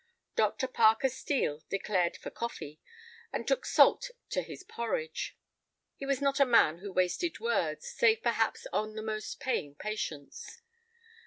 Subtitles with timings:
[0.35, 0.67] Dr.
[0.67, 2.79] Parker Steel declared for coffee,
[3.31, 5.37] and took salt to his porridge.
[5.95, 10.63] He was not a man who wasted words, save perhaps on the most paying patients.